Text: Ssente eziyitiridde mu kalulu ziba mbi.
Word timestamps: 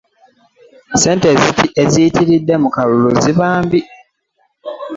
Ssente 0.93 1.29
eziyitiridde 1.83 2.55
mu 2.63 2.69
kalulu 2.75 3.09
ziba 3.21 3.47
mbi. 3.63 3.79